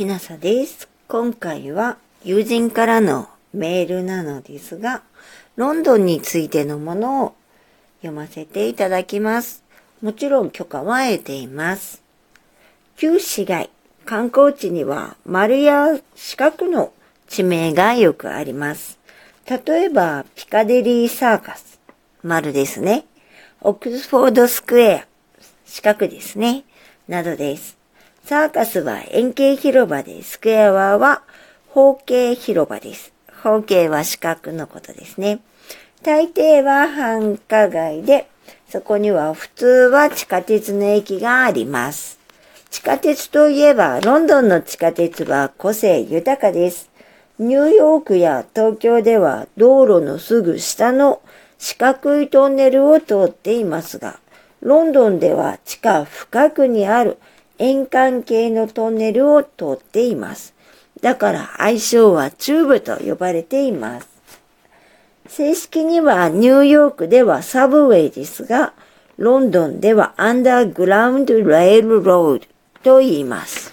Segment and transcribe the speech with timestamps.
[0.00, 0.88] きなさです。
[1.08, 5.02] 今回は友人からのメールなのですが、
[5.56, 7.34] ロンドンについてのものを
[7.98, 9.62] 読ませていただきます。
[10.00, 12.02] もちろん許可は得ています。
[12.96, 13.68] 旧市街、
[14.06, 16.94] 観光地には丸や四角の
[17.28, 18.98] 地名がよくあります。
[19.46, 21.78] 例えば、ピカデリーサーカス、
[22.22, 23.04] 丸ですね。
[23.60, 25.06] オックスフォードスクエア、
[25.66, 26.64] 四角ですね。
[27.06, 27.79] などです。
[28.30, 31.24] サーカスは円形広場で、スクエアは
[31.66, 33.12] 方形広場です。
[33.42, 35.40] 方形は四角のことですね。
[36.04, 38.28] 大抵は繁華街で、
[38.68, 42.20] そこには普通は地下鉄の駅があります。
[42.70, 46.88] 地下鉄といえば、ロンドンの地下鉄は個性豊かです。
[47.40, 51.20] ニューヨークや東京では道路のすぐ下の
[51.58, 54.20] 四角いトンネルを通っていますが、
[54.60, 57.18] ロンドンでは地下深くにある
[57.60, 60.54] 円環形のトンネルを通っています。
[61.02, 64.08] だから愛称はチューブと呼ばれています。
[65.28, 68.72] 正式にはニューヨークではサブウェイですが、
[69.18, 72.46] ロンドンではアンダーグラウンドレールロード
[72.82, 73.72] と言います。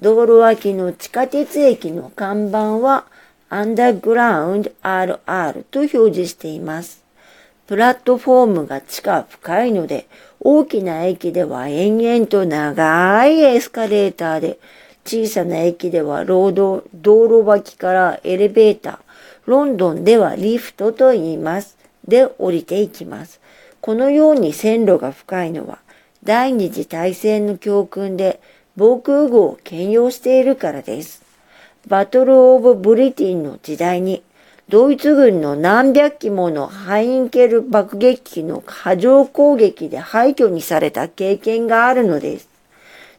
[0.00, 3.04] 道路脇の地下鉄駅の看板は
[3.50, 7.04] アンダーグラウンド RR と表示しています。
[7.66, 10.06] プラットフォームが地下深いので、
[10.48, 14.60] 大きな駅では延々と長いエスカレーターで、
[15.04, 18.98] 小さな駅ではロード、道路脇からエレベーター、
[19.46, 21.76] ロンドンではリフトと言います。
[22.06, 23.40] で降りていきます。
[23.80, 25.80] このように線路が深いのは、
[26.22, 28.38] 第二次大戦の教訓で
[28.76, 31.24] 防空壕を兼用しているからです。
[31.88, 34.22] バトル・オブ・ブリティンの時代に、
[34.68, 42.48] ドイツ軍の何百機ものハインケル爆撃機の波状攻撃で廃墟にされた経験があるのです。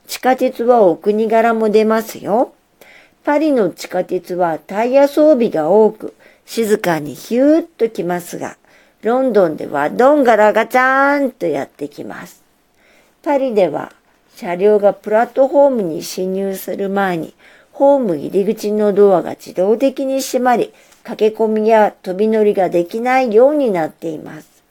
[0.07, 2.53] 地下鉄はお国柄も出ますよ。
[3.23, 6.13] パリの地下鉄はタイヤ装備が多く、
[6.45, 8.57] 静かにヒューッと来ますが、
[9.01, 12.43] ロンドンではドンガラガチャーンとやってきます。
[13.23, 13.93] パリでは
[14.35, 17.33] 車両がプラットフォームに侵入する前に、
[17.77, 20.73] ホーム入り口のドアが自動的に閉まり、
[21.03, 24.63] 駆け込みや飛び乗りができないようになっています。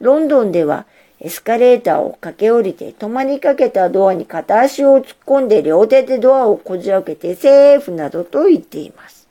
[0.00, 0.86] ロンドンでは
[1.18, 9.26] エスカレーターを駆け下りて止まりかけたドアに片足を突っ込んで両手でドアをこじ開けてセーフなどと言っています。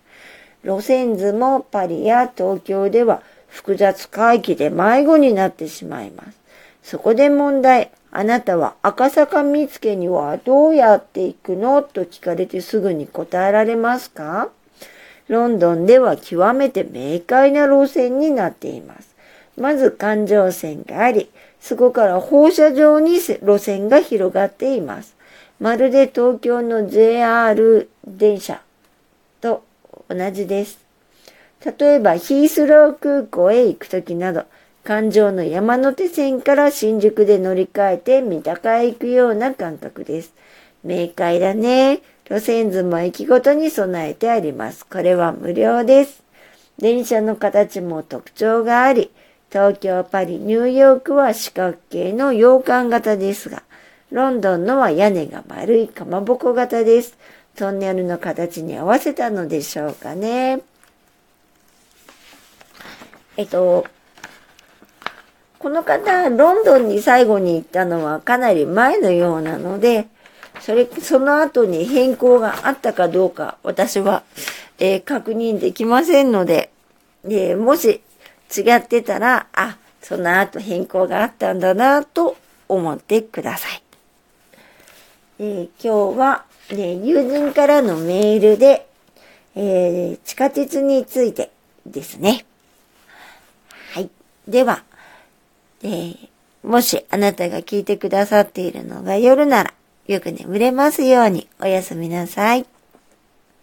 [0.66, 6.45] 路線図もパリや東京では複雑回帰で迷子になってしまいます。
[6.86, 7.90] そこで問題。
[8.12, 11.82] あなたは赤坂見附にはどうやって行くの？
[11.82, 14.50] と聞かれてすぐに答えられますか？
[15.28, 19.16] ロンドンでは極めて明快な路線になっています。
[19.58, 25.16] まず環状線があり、そこから放射状に路線が広がっています。
[25.60, 28.62] まるで東京の JR 電車
[29.42, 29.64] と
[30.08, 30.78] 同じです。
[31.80, 34.44] 例えばヒースロー空港へ行くときなど、
[34.86, 40.32] 環状の山手線から新宿で乗り換えて三鷹へ行くような感覚です。
[40.84, 42.02] 明快だね。
[42.30, 44.86] 路線図も駅ごとに備えてあります。
[44.86, 46.22] これは無料です。
[46.78, 49.10] 電車の形も特徴があり、
[49.50, 53.64] 東京、パリ、ニューヨークは四角形の洋館型ですが、
[54.12, 57.18] ロンドンのは屋根が丸いかまぼこ型です。
[57.56, 60.62] トンネルの形に合わせたのでしょうかね。
[63.36, 63.88] えっと、
[65.66, 70.06] この方、ロンドンに最後に行ったのはかなり前のようなので、
[70.62, 74.22] それ、その後に変更があったかどうか、私は、
[74.78, 76.70] えー、確認できませんので、
[77.24, 78.04] えー、もし
[78.56, 82.38] 違ってたら、あ、その後変更があったんだなと
[82.70, 83.82] 思ってください。
[85.40, 88.86] えー、今日は、ね、友人からのメールで、
[89.56, 91.50] えー、地下鉄について
[91.88, 92.46] ですね。
[93.94, 94.12] はい。
[94.48, 94.84] では、
[95.84, 96.30] えー、
[96.64, 99.74] もしあなたが聞いてくださっているのが夜なら、
[100.08, 102.66] よく眠れますようにおやすみなさい。